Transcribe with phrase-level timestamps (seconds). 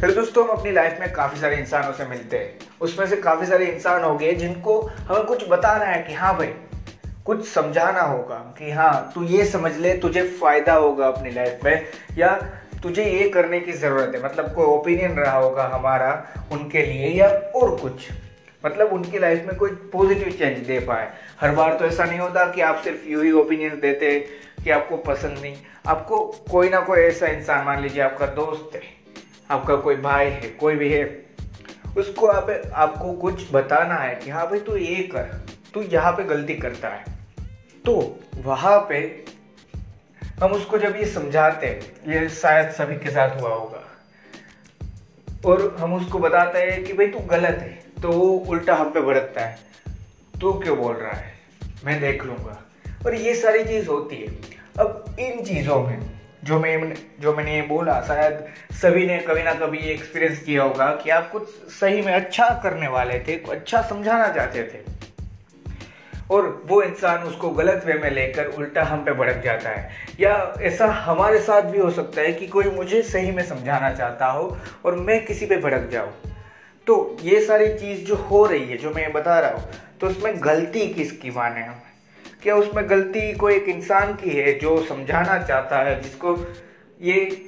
[0.00, 3.46] फिर दोस्तों हम अपनी लाइफ में काफ़ी सारे इंसानों से मिलते हैं। उसमें से काफ़ी
[3.46, 6.52] सारे इंसान हो गए जिनको हमें कुछ बताना है कि हाँ भाई,
[7.26, 11.86] कुछ समझाना होगा कि हाँ तू ये समझ ले, तुझे फ़ायदा होगा अपनी लाइफ में,
[12.18, 12.28] या
[12.82, 16.12] तुझे ये करने की ज़रूरत है। मतलब कोई ओपिनियन रहा होगा हमारा
[16.52, 18.08] उनके लिए या और कुछ।
[18.64, 21.08] मतलब उनकी लाइफ में कोई पॉजिटिव चेंज दे पाए।
[21.40, 24.18] हर बार तो ऐसा नहीं होता कि आप सिर्फ़ यू ही ओपिनियन देते
[24.64, 25.56] कि आपको पसंद नहीं।
[25.86, 28.99] आपको कोई ना कोई ऐसा इंसान, मान लीजिए आपका दोस्त है
[29.50, 31.04] आपका कोई भाई है, कोई भी है,
[31.96, 35.22] उसको आप, आपको कुछ बताना है कि हाँ भाई तू ये कर,
[35.74, 37.04] तू यहाँ पे गलती करता है।
[37.84, 37.94] तो
[38.36, 39.24] वहाँ पे
[40.40, 41.80] हम उसको जब ये समझाते हैं,
[42.12, 43.84] ये शायद सभी के साथ हुआ होगा,
[45.46, 49.00] और हम उसको बताते हैं कि भाई तू गलत है तो वो उल्टा हम पे
[49.00, 49.58] भड़कता है।
[50.40, 51.32] तू क्यों बोल रहा है?
[51.84, 52.56] मैं देख लूँगा।
[53.06, 54.28] और ये सारी चीज़ होती है।
[54.78, 59.52] अब इन चीज़ों में जो मैं, जो मैंने ये बोला, शायद सभी ने कभी ना
[59.54, 64.28] कभी एक्सपीरियंस किया होगा कि आप कुछ सही में अच्छा करने वाले थे अच्छा समझाना
[64.28, 65.00] चाहते थे।
[66.30, 69.90] और वो इंसान उसको गलत वे में लेकर उल्टा हम पे भड़क जाता है।
[70.20, 74.26] या ऐसा हमारे साथ भी हो सकता है कि कोई मुझे सही में समझाना चाहता
[74.26, 76.12] हो और मैं किसी पे भड़क जाऊँ।
[76.86, 80.44] तो ये सारी चीज़ जो हो रही है, जो मैं बता रहा हूँ तो उसमें
[80.44, 81.74] गलती किसकी माने हम?
[82.42, 86.36] क्या उसमें गलती कोई एक इंसान की है जो समझाना चाहता है, जिसको
[87.00, 87.46] ये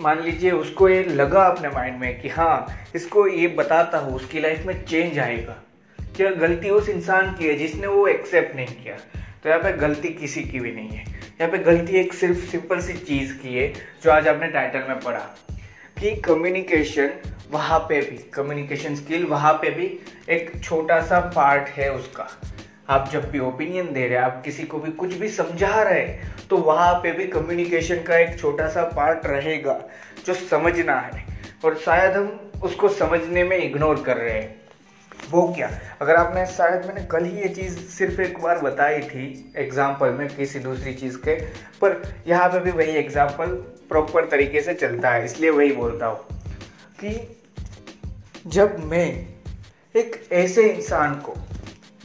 [0.00, 4.40] मान लीजिए उसको ये लगा अपने माइंड में कि हाँ इसको ये बताता हूँ, उसकी
[4.40, 5.56] लाइफ में चेंज आएगा।
[6.16, 8.96] क्या गलती उस इंसान की है जिसने वो एक्सेप्ट नहीं किया?
[9.42, 11.04] तो यहाँ पे गलती किसी की भी नहीं है।
[11.40, 13.72] यहाँ पे गलती एक सिर्फ़ सिंपल सी चीज़ की है,
[14.02, 15.26] जो आज आपने टाइटल में पढ़ा,
[15.98, 17.10] कि कम्युनिकेशन
[17.50, 22.28] वहाँ पे भी कम्युनिकेशन स्किल वहाँ पे भी एक छोटा सा पार्ट है उसका।
[22.88, 26.00] आप जब भी ओपिनियन दे रहे हैं, आप किसी को भी कुछ भी समझा रहे
[26.00, 29.80] हैं तो वहाँ पे भी कम्युनिकेशन का एक छोटा सा पार्ट रहेगा,
[30.26, 31.24] जो समझना है।
[31.64, 34.54] और शायद हम उसको समझने में इग्नोर कर रहे हैं।
[35.30, 35.70] वो क्या?
[36.00, 40.28] अगर आपने, शायद मैंने कल ही ये चीज़ सिर्फ़ एक बार बताई थी एग्ज़ाम्पल में
[40.28, 41.34] किसी दूसरी चीज़ के,
[41.80, 43.54] पर यहाँ पे भी वही एग्ज़ाम्पल
[43.88, 46.18] प्रॉपर तरीके से चलता है, इसलिए वही बोलता हूँ
[47.00, 47.38] कि
[48.48, 49.06] जब मैं
[49.94, 51.34] एक ऐसे इंसान को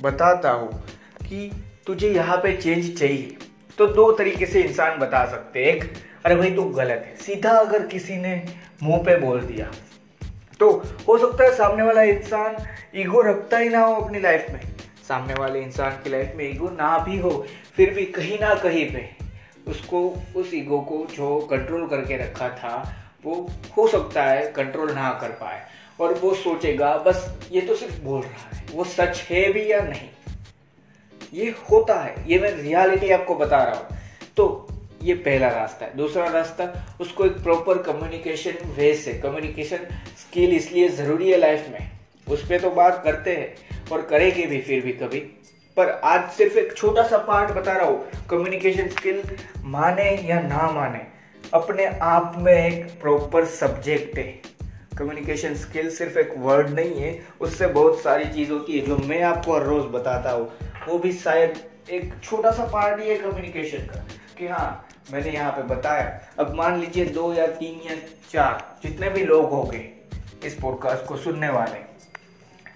[0.01, 0.71] बताता हूँ
[1.19, 1.51] कि
[1.87, 3.37] तुझे यहाँ पे चेंज चाहिए।
[3.77, 5.83] तो दो तरीके से इंसान बता सकते एक,
[6.25, 8.43] अरे भाई, तू गलत है। सीधा अगर किसी ने
[8.83, 9.71] मुँह पे बोल दिया
[10.59, 10.69] तो
[11.07, 12.55] हो सकता है सामने वाला इंसान
[12.95, 14.61] ईगो रखता ही ना हो अपनी लाइफ में।
[15.07, 17.29] सामने वाले इंसान की लाइफ में ईगो ना भी हो,
[17.75, 19.09] फिर भी कहीं ना कहीं पे
[19.67, 20.01] उसको,
[20.35, 22.75] उस ईगो को जो कंट्रोल करके रखा था,
[23.25, 23.35] वो
[23.77, 25.61] हो सकता है कंट्रोल ना कर पाए।
[25.99, 29.81] और वो सोचेगा, बस, ये तो सिर्फ़ बोल रहा है। वो सच है भी या
[29.81, 30.09] नहीं?
[31.33, 33.97] ये होता है। ये मैं रियलिटी आपको बता रहा हूँ।
[34.37, 34.67] तो
[35.03, 39.77] ये पहला रास्ता है। दूसरा रास्ता, उसको एक प्रॉपर कम्युनिकेशन वे से कम्युनिकेशन
[40.17, 41.89] स्किल इसलिए ज़रूरी है लाइफ में।
[42.27, 43.55] उस पर तो बात करते हैं
[43.91, 45.19] और करेंगे भी फिर भी कभी।
[45.77, 49.21] पर आज सिर्फ़ एक छोटा सा पार्ट बता रहा हूँ। कम्युनिकेशन स्किल
[49.63, 51.05] माने या ना माने,
[51.53, 54.41] अपने आप में एक प्रॉपर सब्जेक्ट है।
[54.91, 59.21] कम्युनिकेशन स्किल सिर्फ़ एक वर्ड नहीं है, उससे बहुत सारी चीज़ होती है जो मैं
[59.23, 60.49] आपको हर रोज़ बताता हूँ।
[60.87, 61.57] वो भी शायद
[61.89, 64.05] एक छोटा सा पार्ट ही है कम्युनिकेशन का,
[64.37, 67.95] कि हाँ मैंने यहाँ पे बताया। अब मान लीजिए दो या तीन या
[68.31, 69.89] चार, जितने भी लोग हो गए
[70.45, 71.79] इस पॉडकास्ट को सुनने वाले,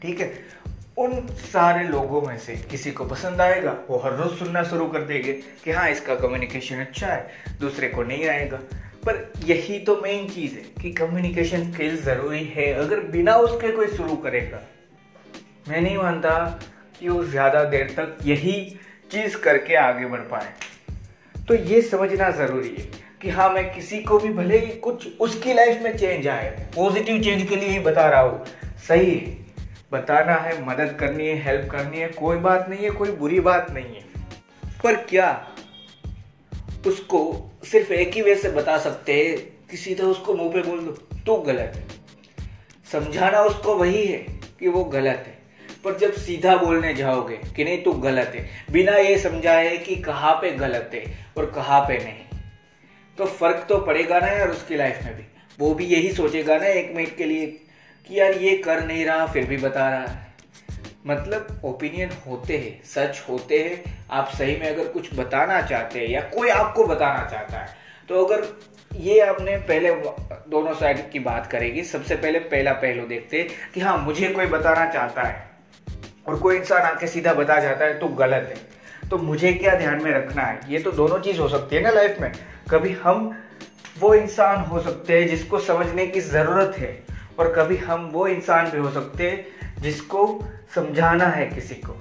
[0.01, 0.33] ठीक है?
[0.97, 5.01] उन सारे लोगों में से किसी को पसंद आएगा, वो हर रोज सुनना शुरू कर
[5.01, 5.33] देंगे
[5.63, 7.27] कि हाँ इसका कम्युनिकेशन अच्छा है,
[7.59, 8.59] दूसरे को नहीं आएगा।
[9.06, 13.88] पर यही तो मेन चीज़ है कि कम्युनिकेशन स्किल ज़रूरी है। अगर बिना उसके कोई
[13.88, 14.62] शुरू करेगा,
[15.69, 16.34] मैं नहीं मानता
[17.00, 18.54] कि वो ज़्यादा देर तक यही
[19.12, 20.54] चीज़ करके आगे बढ़ पाए।
[21.48, 22.86] तो ये समझना ज़रूरी है
[23.22, 27.22] कि हाँ मैं किसी को भी भले ही कुछ उसकी लाइफ में चेंज आए पॉजिटिव
[27.24, 28.46] चेंज के लिए ही बता रहा हूँ।
[28.88, 29.38] सही है,
[29.94, 33.72] बताना है, मदद करनी है हेल्प करनी है, कोई बात नहीं है, कोई बुरी बात
[33.72, 34.04] नहीं है।
[34.84, 35.28] पर क्या
[36.87, 39.37] उसको सिर्फ़ एक ही वे से बता सकते हैं,
[39.71, 40.91] कि सीधा उसको मुँह पे बोल दो,
[41.25, 41.83] तू गलत है।
[42.91, 44.17] समझाना उसको वही है
[44.59, 45.33] कि वो गलत है।
[45.83, 50.33] पर जब सीधा बोलने जाओगे कि नहीं, तू गलत है, बिना ये समझाए कि कहाँ
[50.33, 51.03] पे गलत है
[51.37, 52.23] और कहाँ पे नहीं
[53.17, 55.23] तो फ़र्क तो पड़ेगा ना यार उसकी लाइफ में भी।
[55.59, 57.45] वो भी यही सोचेगा ना एक मिनट के लिए
[58.07, 60.25] कि यार ये कर नहीं रहा, फिर भी बता रहा है।
[61.06, 66.07] मतलब ओपिनियन होते हैं, सच होते हैं। आप सही में अगर कुछ बताना चाहते हैं
[66.07, 68.44] या कोई आपको बताना चाहता है तो अगर
[68.96, 69.92] ये आपने पहले
[70.50, 74.46] दोनों साइड की बात करेगी, सबसे पहले पहला पहलू देखते हैं कि हाँ मुझे कोई
[74.48, 75.50] बताना चाहता है
[76.28, 80.04] और कोई इंसान आके सीधा बता जाता है तो गलत है। तो मुझे क्या ध्यान
[80.04, 80.60] में रखना है?
[80.69, 82.31] ये तो दोनों चीज़ हो सकती है ना लाइफ में।
[82.69, 83.31] कभी हम
[84.00, 86.92] वो इंसान हो सकते हैं जिसको समझने की ज़रूरत है
[87.40, 90.25] और कभी हम वो इंसान भी हो सकते हैं जिसको
[90.75, 91.95] समझाना है किसी को।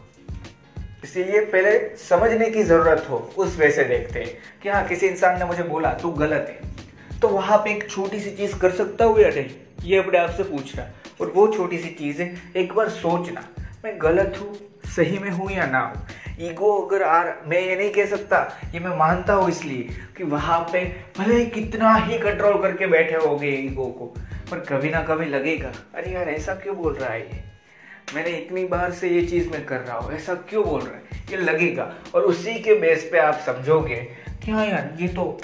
[1.04, 5.38] इसीलिए पहले समझने की ज़रूरत हो, उस वे से देखते हैं कि हाँ किसी इंसान
[5.38, 9.04] ने मुझे बोला, तू गलत है। तो वहाँ पे एक छोटी सी चीज़ कर सकता
[9.04, 9.50] हूँ या नहीं?
[9.82, 10.88] ये अपने आप से पूछना।
[11.20, 13.44] और वो छोटी सी चीज़ है, एक बार सोचना,
[13.84, 14.54] मैं गलत हूँ,
[14.90, 16.06] सही में हूँ या ना हूँ?
[16.40, 20.60] ईगो अगर आ मैं ये नहीं कह सकता, ये मैं मानता हूँ इसलिए कि वहाँ
[20.72, 20.84] पे
[21.18, 24.06] भले कितना ही कंट्रोल करके बैठे हो गए ईगो को,
[24.50, 27.53] पर कभी ना कभी लगेगा, अरे यार, ऐसा क्यों बोल रहा है ये?
[28.08, 31.02] मैंने इतनी बार से ये चीज़ मैं कर रहा हूँ, ऐसा क्यों बोल रहा है?
[31.30, 33.96] ये लगेगा। और उसी के बेस पे आप समझोगे
[34.44, 35.40] कि हाँ यार, ये तो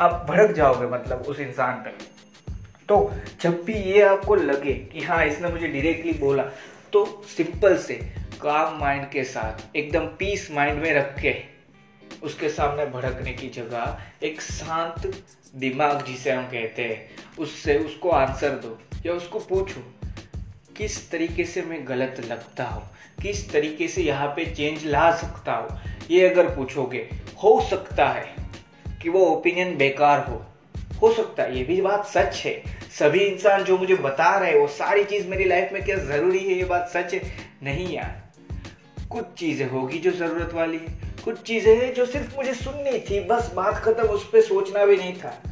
[0.00, 1.90] आप भड़क जाओगे मतलब उस इंसान पे
[2.88, 6.42] तो जब भी ये आपको लगे कि हाँ इसने मुझे डायरेक्टली बोला
[6.92, 7.94] तो सिंपल से
[8.42, 11.34] काम माइंड के साथ, एकदम पीस माइंड में रख के
[12.22, 15.06] उसके सामने भड़कने की जगह एक शांत
[15.56, 17.08] दिमाग जिसे हम कहते हैं,
[17.38, 19.80] उससे उसको आंसर दो या उसको पूछो।
[20.76, 22.90] किस तरीके से मैं गलत लगता हूँ?
[23.22, 25.80] किस तरीके से यहाँ पे चेंज ला सकता हूँ?
[26.10, 27.08] ये अगर पूछोगे,
[27.42, 28.34] हो सकता है
[29.02, 30.46] कि वो ओपिनियन बेकार हो।
[31.02, 32.62] हो सकता है, ये भी बात सच है।
[32.98, 36.38] सभी इंसान जो मुझे बता रहे हैं, वो सारी चीज़ मेरी लाइफ में क्या ज़रूरी
[36.38, 37.22] है, ये बात सच है?
[37.62, 38.22] नहीं यार।
[39.10, 43.20] कुछ चीज़ें होगी जो ज़रूरत वाली है। कुछ चीज़ें हैं जो सिर्फ़ मुझे सुननी थी,
[43.20, 45.45] बस बात खत्म, उस पर सोचना भी नहीं था।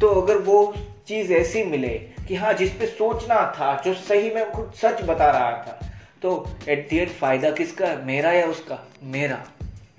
[0.00, 0.74] तो अगर वो
[1.08, 1.88] चीज़ ऐसी मिले
[2.28, 5.78] कि हाँ जिस पे सोचना था, जो सही में खुद सच बता रहा था
[6.22, 7.94] तो एट दी एंड फ़ायदा किसका?
[8.04, 8.78] मेरा या उसका?
[9.02, 9.42] मेरा।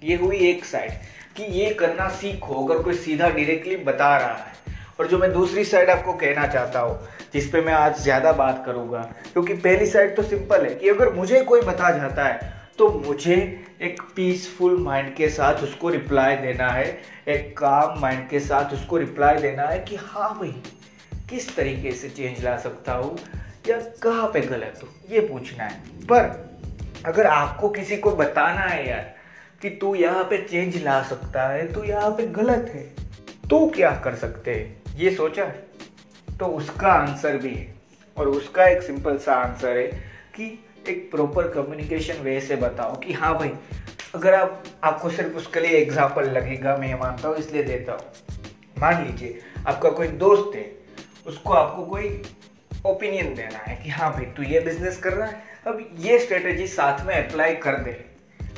[0.03, 0.91] ये हुई एक साइड
[1.37, 4.53] कि ये करना सीखो, अगर कोई सीधा डायरेक्टली बता रहा है।
[4.99, 6.99] और जो मैं दूसरी साइड आपको कहना चाहता हूँ,
[7.33, 8.99] जिस पे मैं आज ज़्यादा बात करूँगा,
[9.33, 13.35] क्योंकि पहली साइड तो सिंपल है कि अगर मुझे कोई बता जाता है तो मुझे
[13.81, 16.85] एक पीसफुल माइंड के साथ उसको रिप्लाई देना है,
[17.27, 20.53] एक काम माइंड के साथ उसको रिप्लाई देना है कि हाँ भाई,
[21.29, 23.17] किस तरीके से चेंज ला सकता हूँ
[23.69, 26.49] या कहाँ पे गलत हो, ये पूछना है। पर
[27.05, 29.13] अगर आपको किसी को बताना है यार
[29.61, 32.83] कि तू यहाँ पे चेंज ला सकता है, तू यहाँ पे गलत है
[33.49, 34.97] तो क्या कर सकते हैं?
[34.97, 35.69] ये सोचा है?
[36.39, 37.73] तो उसका आंसर भी है
[38.17, 39.87] और उसका एक सिंपल सा आंसर है
[40.35, 40.47] कि
[40.89, 43.51] एक प्रॉपर कम्युनिकेशन वे से बताओ कि हाँ भाई,
[44.15, 49.05] अगर आप, आपको सिर्फ़ उसके लिए एग्ज़ाम्पल लगेगा, मैं मानता हूँ, इसलिए देता हूँ। मान
[49.05, 50.65] लीजिए, आपका कोई दोस्त है,
[51.27, 52.21] उसको आपको कोई
[52.85, 56.67] ओपिनियन देना है कि हाँ भाई, तू ये बिज़नेस कर रहा है, अब ये स्ट्रेटेजी
[56.67, 57.99] साथ में अप्लाई कर दे।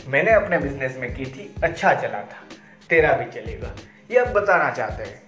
[0.08, 2.48] मैंने अपने बिज़नेस में की थी अच्छा चला था,
[2.90, 3.76] तेरा भी चलेगा।
[4.12, 5.22] ये आप बताना चाहते हैं।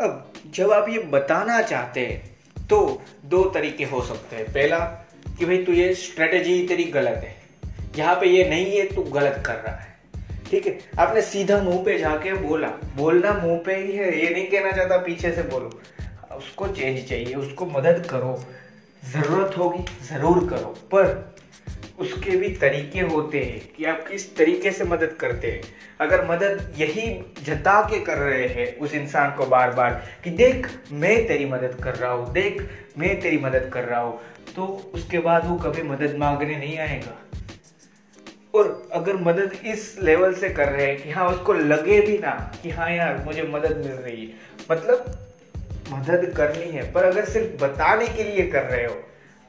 [0.00, 4.78] अब जब आप ये बताना चाहते हैं तो दो तरीके हो सकते हैं। पहला
[5.38, 7.36] कि भाई तू ये स्ट्रेटेजी तेरी गलत है।
[7.96, 9.96] यहाँ पे ये नहीं है, तू गलत कर रहा है।
[10.50, 10.78] ठीक है?
[10.98, 14.96] आपने सीधा मुँह पे जाके बोला। बोलना मुँह पे ही है, ये नहीं कहना चाहता
[14.96, 15.80] पीछे से बोलो।
[16.36, 18.44] उसको चेंज चाहिए, उसको मदद करो।
[19.12, 21.36] ज़रूरत होगी, ज़रूर करो। पर
[22.00, 25.62] उसके भी तरीके होते हैं कि आप किस तरीके से मदद करते हैं।
[26.00, 27.06] अगर मदद यही
[27.44, 31.76] जता के कर रहे हैं उस इंसान को बार बार कि देख, मैं तेरी मदद
[31.84, 32.62] कर रहा हूँ, देख,
[32.98, 34.20] मैं तेरी मदद कर रहा हूँ।
[34.58, 37.16] तो उसके बाद वो कभी मदद मांगने नहीं आएगा।
[38.54, 42.52] और अगर मदद इस लेवल से कर रहे हैं कि हाँ उसको लगे भी ना
[42.62, 44.32] कि हाँ यार, मुझे मदद मिल रही है।
[44.70, 45.28] मतलब
[45.92, 48.94] मदद करनी है, पर अगर सिर्फ़ बताने के लिए कर रहे हो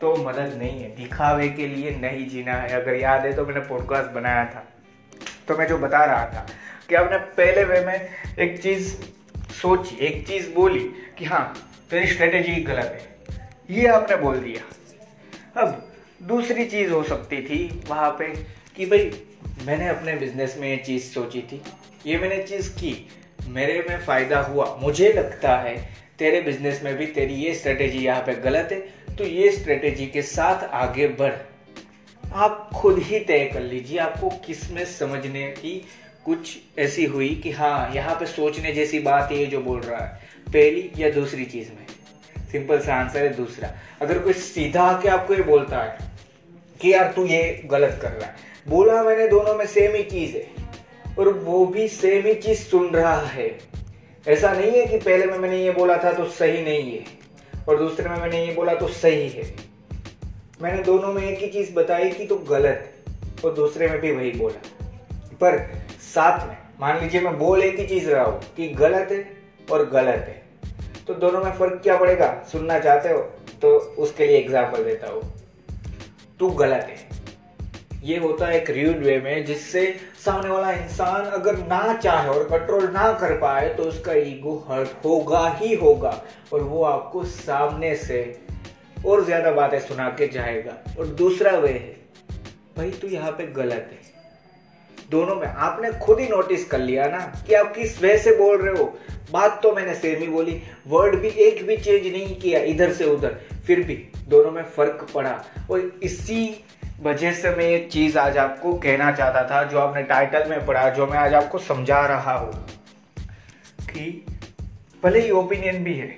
[0.02, 3.60] तो मदद नहीं है। दिखावे के लिए नहीं जीना है। अगर याद है तो मैंने
[3.60, 4.68] पॉडकास्ट बनाया था।
[5.48, 6.48] तो मैं जो बता रहा था
[6.90, 8.96] कि आपने पहले वे में एक चीज़
[9.52, 11.54] सोची, एक चीज़ बोली कि हाँ
[11.92, 13.10] तेरी स्ट्रेटेजी गलत है।
[13.70, 14.76] ये आपने बोल दिया।
[15.60, 15.92] अब
[16.24, 18.28] दूसरी चीज़ हो सकती थी वहाँ पे
[18.76, 19.12] कि भाई,
[19.66, 21.62] मैंने अपने बिज़नेस में ये चीज़ सोची थी।
[22.06, 22.94] ये मैंने चीज़ की।
[23.48, 25.76] मेरे में फ़ायदा हुआ। मुझे लगता है
[26.20, 30.22] तेरे बिज़नेस में भी तेरी ये स्ट्रेटेजी यहाँ पे गलत है तो ये स्ट्रेटेजी के
[30.22, 31.34] साथ आगे बढ़।
[32.34, 35.82] आप खुद ही तय कर लीजिए, आपको किसमें समझने की
[36.26, 40.28] कुछ ऐसी हुई कि हाँ यहाँ पे सोचने जैसी बात है जो बोल रहा है।
[40.48, 41.86] पहली या दूसरी चीज़ में।
[42.52, 45.98] सिंपल सा आंसर है दूसरा। अगर कोई सीधा आके आपको ये बोलता है
[46.82, 48.36] कि यार तू ये गलत कर रहा है,
[48.68, 50.46] बोला मैंने दोनों में सेम ही चीज़ है,
[51.20, 53.50] और वो भी सेम ही चीज़ सुन रहा है।
[54.26, 57.04] ऐसा नहीं है कि पहले में मैंने ये बोला था तो सही नहीं है,
[57.70, 59.54] और दूसरे में मैंने ये बोला तो सही है।
[60.62, 63.14] मैंने दोनों में एक ही चीज़ बताई कि तो गलत है,
[63.46, 64.86] और दूसरे में भी वही बोला।
[65.36, 65.58] पर
[66.04, 69.26] साथ में, मान लीजिए मैं बोल एक ही चीज़ रहा हूँ कि गलत है
[69.72, 70.49] और गलत है।
[71.10, 72.26] तो दोनों में फ़र्क क्या पड़ेगा?
[72.52, 73.20] सुनना चाहते हो
[73.62, 75.22] तो उसके लिए एग्ज़ाम्पल देता हूँ।
[76.40, 76.98] तू गलत है।
[78.04, 79.84] ये होता है एक र्यूड वे में, जिससे
[80.26, 85.06] सामने वाला इंसान अगर ना चाहे और कंट्रोल ना कर पाए तो उसका ईगो हर्ट
[85.06, 86.12] होगा ही होगा,
[86.54, 88.22] और वो आपको सामने से
[89.06, 91.96] और ज़्यादा बातें सुना के जाएगा। और दूसरा वे है,
[92.78, 93.99] भाई तू यहाँ पे गलत है।
[95.12, 98.58] दोनों में आपने खुद ही नोटिस कर लिया ना कि आप किस वे से बोल
[98.58, 98.98] रहे हो।
[99.32, 103.06] बात तो मैंने सेम ही बोली। वर्ड भी एक भी चेंज नहीं किया इधर से
[103.06, 103.36] उधर।
[103.68, 103.96] फिर भी
[104.28, 106.66] दोनों में फ़र्क पड़ा। और इसी
[107.04, 110.90] वजह से मैं एक चीज़ आज आपको कहना चाहता था, जो आपने टाइटल में पढ़ा,
[110.90, 112.66] जो मैं आज आपको समझा रहा हूँ
[113.84, 114.26] कि
[115.04, 116.16] भले ही ओपिनियन भी है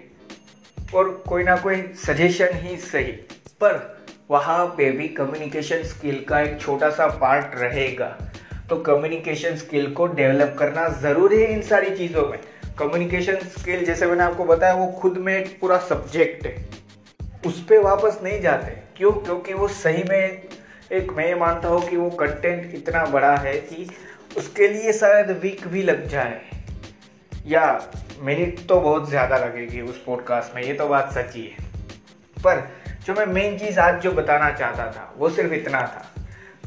[0.96, 3.12] और कोई ना कोई सजेशन ही सही,
[3.62, 4.00] पर
[4.32, 8.18] वहाँ पे भी कम्युनिकेशन स्किल का एक छोटा सा पार्ट रहेगा।
[8.72, 12.40] तो कम्युनिकेशन स्किल को डेवलप करना ज़रूरी है इन सारी चीज़ों में।
[12.80, 16.56] कम्युनिकेशन स्किल जैसे मैंने आपको बताया, वो खुद में एक पूरा सब्जेक्ट है।
[17.46, 19.12] उस पर वापस नहीं जाते। क्यों?
[19.12, 20.48] क्योंकि वो सही में,
[20.92, 23.88] एक मैं ये मानता हूँ कि वो कंटेंट इतना बड़ा है कि
[24.38, 26.42] उसके लिए शायद वीक भी लग जाए।
[27.48, 27.68] या
[28.22, 31.70] मिनट तो बहुत ज़्यादा लगेगी उस पॉडकास्ट में, ये तो बात सच्ची है।
[32.38, 32.68] पर
[33.06, 36.08] जो मैं मेन चीज़ आज जो बताना चाहता था, वो सिर्फ़ इतना था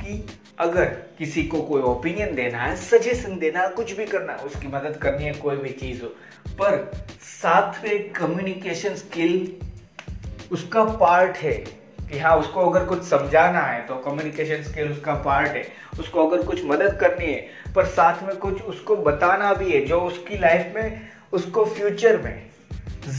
[0.00, 0.26] कि
[0.58, 0.84] अगर
[1.18, 4.98] किसी को कोई ओपिनियन देना है सजेशन देना है, कुछ भी करना है, उसकी मदद
[5.02, 6.08] करनी है, कोई भी चीज़ हो।
[6.50, 6.92] पर
[7.22, 9.56] साथ में कम्युनिकेशन स्किल
[10.52, 11.52] उसका पार्ट है
[12.10, 15.66] कि हाँ उसको अगर कुछ समझाना है तो कम्युनिकेशन स्किल उसका पार्ट है।
[16.00, 17.40] उसको अगर कुछ मदद करनी है,
[17.74, 22.50] पर साथ में कुछ उसको बताना भी है, जो उसकी लाइफ में, उसको फ्यूचर में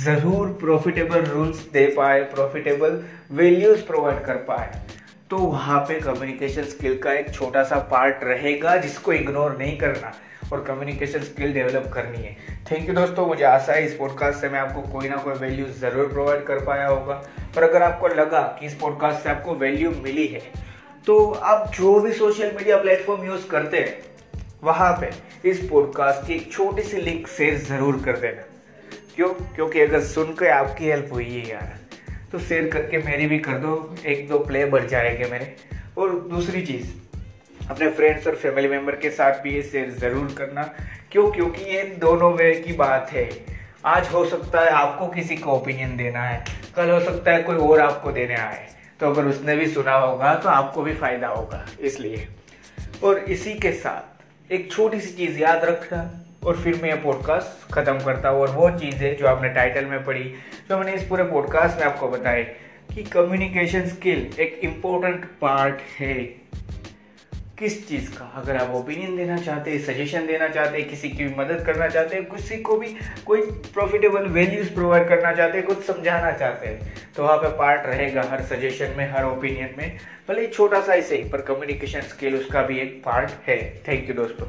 [0.04, 4.82] ज़रूर प्रॉफिटेबल रूल्स दे पाए प्रॉफिटेबल वैल्यूज़ प्रोवाइड कर पाए।
[5.32, 10.12] तो वहाँ पे कम्युनिकेशन स्किल का एक छोटा सा पार्ट रहेगा, जिसको इग्नोर नहीं करना
[10.54, 12.36] और कम्युनिकेशन स्किल डेवलप करनी है।
[12.72, 15.66] थैंक यू दोस्तों, मुझे आशा है इस पॉडकास्ट से मैं आपको कोई ना कोई वैल्यू
[15.80, 17.14] ज़रूर प्रोवाइड कर पाया होगा।
[17.56, 20.42] पर अगर आपको लगा कि इस पॉडकास्ट से आपको वैल्यू मिली है
[21.08, 23.98] तो आप जो भी सोशल मीडिया प्लेटफॉर्म यूज़ करते हैं,
[24.64, 25.10] वहाँ पे
[25.50, 28.44] इस पॉडकास्ट की एक छोटी सी लिंक शेयर ज़रूर कर देना।
[29.16, 29.30] क्यों?
[29.56, 31.78] क्योंकि अगर सुन के आपकी हेल्प हुई है यार।
[32.32, 35.56] तो शेयर करके मेरी भी कर दो, एक दो प्ले बढ़ जाएँगे मेरे।
[35.98, 36.88] और दूसरी चीज़,
[37.70, 40.64] अपने फ्रेंड्स और फैमिली मेंबर के साथ भी ये शेयर ज़रूर करना।
[41.12, 41.32] क्यों?
[41.32, 43.30] क्योंकि ये दोनों वे की बात है।
[43.86, 47.56] आज हो सकता है आपको किसी को ओपिनियन देना है। कल हो सकता है कोई
[47.56, 48.68] और आपको देने आए।
[49.00, 52.28] तो अगर उसने भी सुना होगा तो आपको भी फ़ायदा होगा, इसलिए।
[53.04, 57.74] और इसी के साथ, एक छोटी सी चीज़ याद रखना। और फिर मैं ये पॉडकास्ट
[57.74, 60.24] ख़त्म करता हूँ। और वो चीज़ें जो आपने टाइटल में पढ़ी,
[60.70, 62.44] जो मैंने इस पूरे पॉडकास्ट में आपको बताई
[62.94, 66.46] कि कम्युनिकेशन स्किल एक इम्पोर्टेंट पार्ट है।
[67.60, 68.26] किस चीज़ का?
[68.36, 71.88] अगर आप ओपिनियन देना चाहते हैं सजेशन देना चाहते हैं किसी की भी मदद करना
[71.88, 72.88] चाहते हैं किसी को भी
[73.26, 73.42] कोई
[73.74, 78.28] प्रॉफिटेबल वैल्यूज़ प्रोवाइड करना चाहते हैं कुछ समझाना चाहते हैं तो वहाँ पे पार्ट रहेगा
[78.32, 79.98] हर सजेशन में, हर ओपिनियन में।
[80.30, 84.48] भले छोटा सा सही पर कम्युनिकेशन स्किल उसका भी एक पार्ट है। थैंक यू दोस्तों।